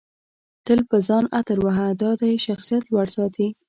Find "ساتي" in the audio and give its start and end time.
3.17-3.47